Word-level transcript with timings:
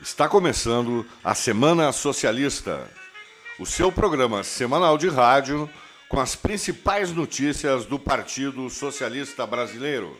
Está 0.00 0.26
começando 0.26 1.06
a 1.22 1.34
Semana 1.34 1.92
Socialista, 1.92 2.90
o 3.58 3.66
seu 3.66 3.92
programa 3.92 4.42
semanal 4.42 4.96
de 4.96 5.10
rádio 5.10 5.68
com 6.08 6.18
as 6.18 6.34
principais 6.34 7.12
notícias 7.12 7.84
do 7.84 7.98
Partido 7.98 8.70
Socialista 8.70 9.46
Brasileiro. 9.46 10.18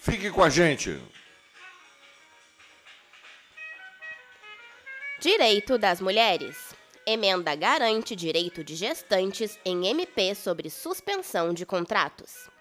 Fique 0.00 0.30
com 0.30 0.42
a 0.42 0.50
gente. 0.50 1.00
Direito 5.20 5.78
das 5.78 6.00
Mulheres. 6.00 6.74
Emenda 7.06 7.54
garante 7.54 8.16
direito 8.16 8.64
de 8.64 8.74
gestantes 8.74 9.60
em 9.64 9.86
MP 9.86 10.34
sobre 10.34 10.70
suspensão 10.70 11.54
de 11.54 11.64
contratos. 11.64 12.55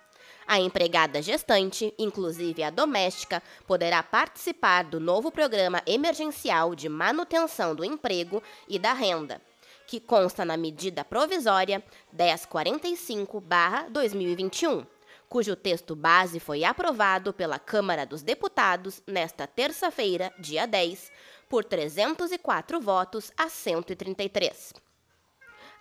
A 0.48 0.60
empregada 0.60 1.24
gestante, 1.24 1.92
inclusive 1.98 2.62
a 2.64 2.70
doméstica, 2.70 3.42
poderá 3.66 4.04
participar 4.04 4.84
do 4.84 5.00
novo 5.00 5.32
programa 5.32 5.82
emergencial 5.88 6.76
de 6.76 6.88
manutenção 6.88 7.74
do 7.74 7.84
emprego 7.84 8.44
e 8.68 8.78
da 8.78 8.94
renda, 8.94 9.42
que 9.88 10.00
consta 10.00 10.46
na 10.46 10.56
medida 10.56 11.04
provisória 11.04 11.84
1045-2021, 12.16 14.86
cujo 15.28 15.56
texto 15.56 15.96
base 15.96 16.40
foi 16.40 16.64
aprovado 16.64 17.34
pela 17.34 17.58
Câmara 17.58 18.06
dos 18.06 18.22
Deputados 18.22 19.02
nesta 19.08 19.48
terça-feira, 19.48 20.32
dia 20.38 20.68
10, 20.68 21.12
por 21.50 21.64
304 21.64 22.80
votos 22.80 23.32
a 23.36 23.50
133. 23.50 24.85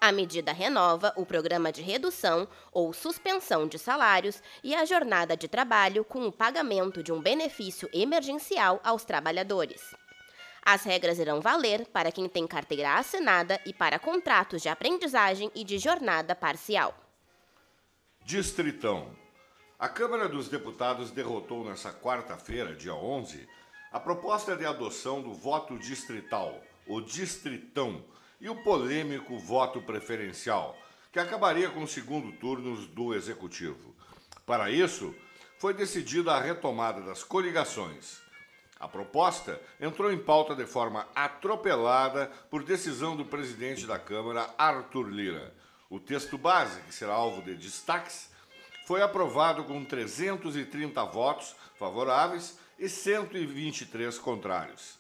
A 0.04 0.12
medida 0.12 0.52
renova 0.52 1.14
o 1.16 1.24
programa 1.24 1.72
de 1.72 1.80
redução 1.80 2.46
ou 2.70 2.92
suspensão 2.92 3.66
de 3.66 3.78
salários 3.78 4.42
e 4.62 4.74
a 4.74 4.84
jornada 4.84 5.34
de 5.34 5.48
trabalho 5.48 6.04
com 6.04 6.26
o 6.26 6.30
pagamento 6.30 7.02
de 7.02 7.10
um 7.10 7.22
benefício 7.22 7.88
emergencial 7.90 8.78
aos 8.84 9.02
trabalhadores. 9.02 9.80
As 10.62 10.84
regras 10.84 11.18
irão 11.18 11.40
valer 11.40 11.86
para 11.86 12.12
quem 12.12 12.28
tem 12.28 12.46
carteira 12.46 12.96
assinada 12.96 13.58
e 13.64 13.72
para 13.72 13.98
contratos 13.98 14.60
de 14.60 14.68
aprendizagem 14.68 15.50
e 15.54 15.64
de 15.64 15.78
jornada 15.78 16.34
parcial. 16.34 16.94
Distritão. 18.26 19.08
A 19.78 19.88
Câmara 19.88 20.28
dos 20.28 20.50
Deputados 20.50 21.10
derrotou 21.12 21.64
nesta 21.64 21.94
quarta-feira, 21.94 22.76
dia 22.76 22.94
11, 22.94 23.48
a 23.90 23.98
proposta 23.98 24.54
de 24.54 24.66
adoção 24.66 25.22
do 25.22 25.32
voto 25.32 25.78
distrital, 25.78 26.62
o 26.86 27.00
distritão, 27.00 28.04
e 28.40 28.48
o 28.48 28.62
polêmico 28.62 29.38
voto 29.38 29.80
preferencial, 29.80 30.76
que 31.12 31.18
acabaria 31.18 31.70
com 31.70 31.82
os 31.82 31.92
segundo 31.92 32.32
turnos 32.32 32.86
do 32.88 33.14
Executivo. 33.14 33.94
Para 34.44 34.70
isso, 34.70 35.14
foi 35.58 35.72
decidida 35.72 36.32
a 36.32 36.40
retomada 36.40 37.00
das 37.00 37.22
coligações. 37.22 38.20
A 38.78 38.86
proposta 38.88 39.60
entrou 39.80 40.12
em 40.12 40.18
pauta 40.18 40.54
de 40.54 40.66
forma 40.66 41.06
atropelada 41.14 42.30
por 42.50 42.62
decisão 42.62 43.16
do 43.16 43.24
presidente 43.24 43.86
da 43.86 43.98
Câmara, 43.98 44.52
Arthur 44.58 45.08
Lira. 45.08 45.54
O 45.88 45.98
texto 45.98 46.36
base, 46.36 46.80
que 46.82 46.94
será 46.94 47.14
alvo 47.14 47.40
de 47.40 47.54
destaques, 47.54 48.30
foi 48.86 49.00
aprovado 49.00 49.64
com 49.64 49.82
330 49.84 51.02
votos 51.04 51.56
favoráveis 51.78 52.58
e 52.78 52.88
123 52.88 54.18
contrários. 54.18 54.98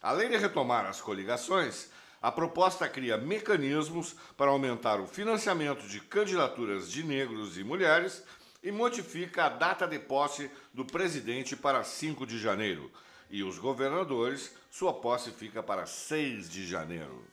Além 0.00 0.30
de 0.30 0.36
retomar 0.36 0.86
as 0.86 1.00
coligações, 1.00 1.90
a 2.26 2.32
proposta 2.32 2.88
cria 2.88 3.16
mecanismos 3.16 4.16
para 4.36 4.50
aumentar 4.50 4.98
o 4.98 5.06
financiamento 5.06 5.86
de 5.86 6.00
candidaturas 6.00 6.90
de 6.90 7.04
negros 7.04 7.56
e 7.56 7.62
mulheres 7.62 8.20
e 8.60 8.72
modifica 8.72 9.44
a 9.44 9.48
data 9.48 9.86
de 9.86 10.00
posse 10.00 10.50
do 10.74 10.84
presidente 10.84 11.54
para 11.54 11.84
5 11.84 12.26
de 12.26 12.36
janeiro. 12.36 12.90
E 13.30 13.44
os 13.44 13.60
governadores, 13.60 14.52
sua 14.68 14.92
posse 14.92 15.30
fica 15.30 15.62
para 15.62 15.86
6 15.86 16.50
de 16.50 16.66
janeiro. 16.66 17.24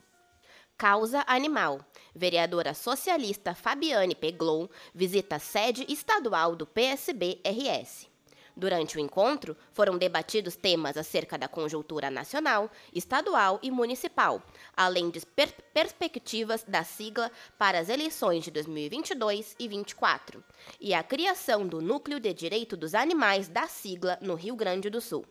Causa 0.78 1.24
Animal. 1.26 1.84
Vereadora 2.14 2.76
socialista 2.76 3.56
Fabiane 3.56 4.14
Peglou 4.14 4.70
visita 4.94 5.38
a 5.38 5.40
sede 5.40 5.88
estadual 5.90 6.56
do 6.56 6.68
PSB-RS. 6.68 8.13
Durante 8.56 8.98
o 8.98 9.00
encontro, 9.00 9.58
foram 9.72 9.98
debatidos 9.98 10.56
temas 10.56 10.96
acerca 10.96 11.38
da 11.38 11.48
conjuntura 11.48 12.12
nacional, 12.12 12.70
estadual 12.94 13.60
e 13.64 13.72
municipal, 13.72 14.44
além 14.78 15.10
de 15.10 15.26
per 15.26 15.52
perspectivas 15.74 16.64
da 16.64 16.84
sigla 16.84 17.32
para 17.58 17.80
as 17.80 17.90
eleições 17.90 18.44
de 18.44 18.52
2022 18.52 19.56
e 19.60 19.68
2024, 19.68 20.44
e 20.80 20.94
a 20.94 21.02
criação 21.02 21.68
do 21.68 21.82
Núcleo 21.82 22.20
de 22.20 22.32
Direito 22.32 22.78
dos 22.78 22.94
Animais 22.94 23.48
da 23.48 23.68
sigla 23.68 24.20
no 24.22 24.36
Rio 24.36 24.56
Grande 24.56 24.88
do 24.90 25.02
Sul. 25.02 25.26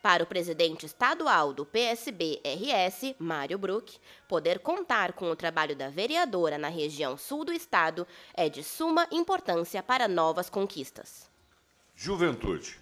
Para 0.00 0.22
o 0.22 0.26
presidente 0.26 0.86
estadual 0.86 1.52
do 1.52 1.64
PSB-RS, 1.64 3.14
Mário 3.18 3.58
Bruck, 3.58 3.98
poder 4.28 4.58
contar 4.60 5.12
com 5.12 5.30
o 5.30 5.36
trabalho 5.36 5.76
da 5.76 5.88
vereadora 5.88 6.58
na 6.58 6.68
região 6.68 7.16
sul 7.16 7.44
do 7.44 7.52
estado 7.52 8.06
é 8.34 8.48
de 8.48 8.64
suma 8.64 9.06
importância 9.12 9.80
para 9.80 10.08
novas 10.08 10.50
conquistas. 10.50 11.31
Juventude. 11.94 12.78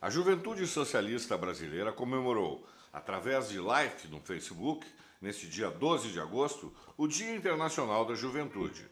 A 0.00 0.08
Juventude 0.08 0.66
Socialista 0.66 1.36
Brasileira 1.36 1.90
comemorou, 1.90 2.64
através 2.92 3.48
de 3.48 3.58
live 3.58 4.08
no 4.08 4.20
Facebook, 4.20 4.86
neste 5.20 5.48
dia 5.48 5.68
12 5.68 6.12
de 6.12 6.20
agosto, 6.20 6.72
o 6.96 7.08
Dia 7.08 7.34
Internacional 7.34 8.04
da 8.04 8.14
Juventude. 8.14 8.86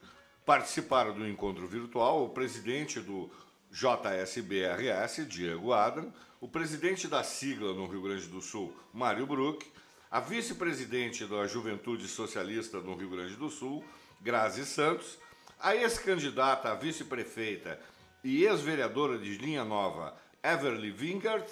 Participaram 0.44 1.14
do 1.14 1.28
encontro 1.28 1.68
virtual 1.68 2.24
o 2.24 2.30
presidente 2.30 3.00
do 3.00 3.30
JSBRS, 3.70 5.26
Diego 5.28 5.72
Adam, 5.72 6.12
o 6.40 6.48
presidente 6.48 7.06
da 7.06 7.22
sigla 7.22 7.72
no 7.74 7.86
Rio 7.86 8.02
Grande 8.02 8.26
do 8.26 8.40
Sul, 8.40 8.74
Mário 8.92 9.26
Bruck, 9.26 9.64
a 10.10 10.20
vice-presidente 10.20 11.26
da 11.26 11.46
Juventude 11.46 12.08
Socialista 12.08 12.80
no 12.80 12.96
Rio 12.96 13.10
Grande 13.10 13.36
do 13.36 13.50
Sul, 13.50 13.84
Grazi 14.20 14.64
Santos, 14.64 15.18
a 15.60 15.76
ex-candidata 15.76 16.72
a 16.72 16.74
vice-prefeita 16.74 17.78
e 18.24 18.44
ex-vereadora 18.44 19.18
de 19.18 19.36
Linha 19.36 19.64
Nova, 19.64 20.16
Everly 20.42 20.90
Wingert, 20.90 21.46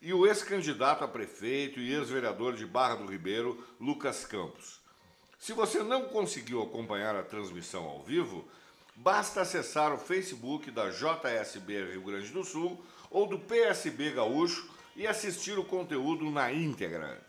e 0.00 0.14
o 0.14 0.26
ex-candidato 0.26 1.04
a 1.04 1.08
prefeito 1.08 1.80
e 1.80 1.92
ex-vereador 1.92 2.54
de 2.54 2.64
Barra 2.64 2.96
do 2.96 3.06
Ribeiro, 3.06 3.62
Lucas 3.80 4.24
Campos. 4.24 4.80
Se 5.38 5.52
você 5.52 5.82
não 5.82 6.04
conseguiu 6.04 6.62
acompanhar 6.62 7.16
a 7.16 7.22
transmissão 7.22 7.84
ao 7.84 8.02
vivo, 8.02 8.48
basta 8.94 9.40
acessar 9.40 9.92
o 9.92 9.98
Facebook 9.98 10.70
da 10.70 10.90
JSB 10.90 11.92
Rio 11.92 12.02
Grande 12.02 12.28
do 12.28 12.44
Sul 12.44 12.80
ou 13.10 13.26
do 13.26 13.38
PSB 13.38 14.12
Gaúcho 14.12 14.70
e 14.94 15.06
assistir 15.06 15.58
o 15.58 15.64
conteúdo 15.64 16.30
na 16.30 16.52
íntegra. 16.52 17.20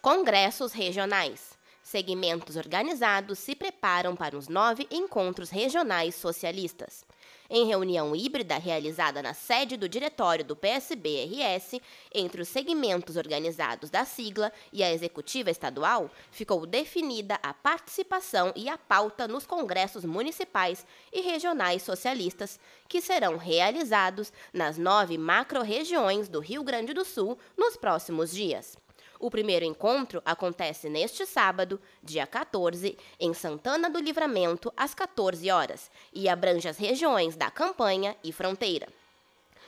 Congressos 0.00 0.72
regionais. 0.72 1.58
Segmentos 1.82 2.56
organizados 2.56 3.38
se 3.38 3.54
preparam 3.54 4.14
para 4.14 4.36
os 4.36 4.48
nove 4.48 4.86
encontros 4.90 5.50
regionais 5.50 6.14
socialistas. 6.14 7.04
Em 7.52 7.66
reunião 7.66 8.14
híbrida 8.14 8.56
realizada 8.58 9.20
na 9.20 9.34
sede 9.34 9.76
do 9.76 9.88
diretório 9.88 10.44
do 10.44 10.54
PSB-RS, 10.54 11.80
entre 12.14 12.42
os 12.42 12.46
segmentos 12.46 13.16
organizados 13.16 13.90
da 13.90 14.04
sigla 14.04 14.52
e 14.72 14.84
a 14.84 14.92
executiva 14.92 15.50
estadual, 15.50 16.08
ficou 16.30 16.64
definida 16.64 17.40
a 17.42 17.52
participação 17.52 18.52
e 18.54 18.68
a 18.68 18.78
pauta 18.78 19.26
nos 19.26 19.46
congressos 19.46 20.04
municipais 20.04 20.86
e 21.12 21.22
regionais 21.22 21.82
socialistas, 21.82 22.60
que 22.88 23.00
serão 23.00 23.36
realizados 23.36 24.32
nas 24.54 24.78
nove 24.78 25.18
macro-regiões 25.18 26.28
do 26.28 26.38
Rio 26.38 26.62
Grande 26.62 26.94
do 26.94 27.04
Sul 27.04 27.36
nos 27.56 27.76
próximos 27.76 28.30
dias. 28.30 28.76
O 29.20 29.30
primeiro 29.30 29.64
encontro 29.66 30.22
acontece 30.24 30.88
neste 30.88 31.26
sábado, 31.26 31.78
dia 32.02 32.26
14, 32.26 32.96
em 33.20 33.34
Santana 33.34 33.90
do 33.90 34.00
Livramento, 34.00 34.72
às 34.74 34.94
14 34.94 35.50
horas, 35.50 35.90
e 36.10 36.26
abrange 36.26 36.66
as 36.66 36.78
regiões 36.78 37.36
da 37.36 37.50
Campanha 37.50 38.16
e 38.24 38.32
Fronteira. 38.32 38.88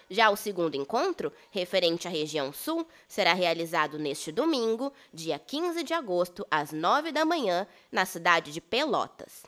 Já 0.08 0.30
o 0.30 0.36
segundo 0.36 0.74
encontro, 0.74 1.30
referente 1.50 2.08
à 2.08 2.10
região 2.10 2.50
sul, 2.50 2.88
será 3.06 3.34
realizado 3.34 3.98
neste 3.98 4.32
domingo, 4.32 4.90
dia 5.12 5.38
15 5.38 5.84
de 5.84 5.92
agosto, 5.92 6.46
às 6.50 6.72
9 6.72 7.12
da 7.12 7.26
manhã, 7.26 7.66
na 7.90 8.06
cidade 8.06 8.52
de 8.52 8.60
Pelotas. 8.60 9.42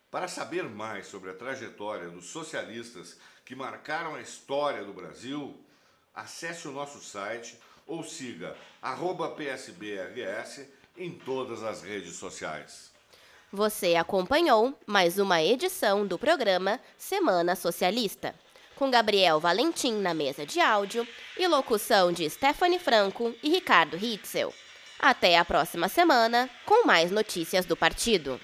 Para 0.09 0.27
saber 0.27 0.63
mais 0.63 1.07
sobre 1.07 1.29
a 1.29 1.35
trajetória 1.35 2.09
dos 2.09 2.25
socialistas 2.25 3.17
que 3.45 3.55
marcaram 3.55 4.15
a 4.15 4.21
história 4.21 4.83
do 4.83 4.91
Brasil, 4.91 5.63
acesse 6.13 6.67
o 6.67 6.71
nosso 6.71 6.99
site 6.99 7.57
ou 7.85 8.03
siga 8.03 8.57
PSBRS 9.35 10.67
em 10.99 11.11
todas 11.11 11.63
as 11.63 11.81
redes 11.81 12.17
sociais. 12.17 12.91
Você 13.51 13.95
acompanhou 13.95 14.77
mais 14.85 15.17
uma 15.17 15.41
edição 15.41 16.05
do 16.05 16.19
programa 16.19 16.79
Semana 16.97 17.55
Socialista, 17.55 18.35
com 18.75 18.91
Gabriel 18.91 19.39
Valentim 19.39 19.93
na 19.93 20.13
mesa 20.13 20.45
de 20.45 20.59
áudio 20.59 21.07
e 21.37 21.47
locução 21.47 22.11
de 22.11 22.29
Stephanie 22.29 22.77
Franco 22.77 23.33
e 23.41 23.49
Ricardo 23.49 23.97
Hitzel. 23.97 24.53
Até 24.99 25.37
a 25.37 25.45
próxima 25.45 25.87
semana 25.87 26.49
com 26.65 26.85
mais 26.85 27.09
notícias 27.09 27.65
do 27.65 27.75
partido. 27.75 28.39